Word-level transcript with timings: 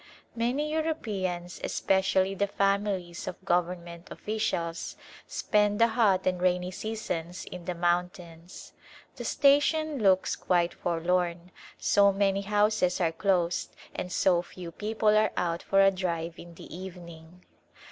Many 0.35 0.71
Europeans, 0.73 1.61
especially 1.63 2.33
the 2.33 2.47
families 2.47 3.27
of 3.27 3.45
government 3.45 4.07
officials, 4.09 4.97
spend 5.27 5.77
the 5.79 5.89
hot 5.89 6.25
and 6.25 6.41
rainy 6.41 6.71
seasons 6.71 7.45
in 7.45 7.65
the 7.65 7.75
mountains. 7.75 8.73
The 9.17 9.23
station 9.25 10.01
looks 10.01 10.35
quite 10.35 10.73
forlorn, 10.73 11.51
so 11.77 12.11
many 12.11 12.41
houses 12.41 12.99
are 12.99 13.11
closed 13.11 13.75
and 13.93 14.11
so 14.11 14.41
few 14.41 14.71
people 14.71 15.09
are 15.15 15.31
out 15.37 15.61
for 15.61 15.79
a 15.83 15.91
drive 15.91 16.39
in 16.39 16.55
the 16.55 16.75
evening. 16.75 17.43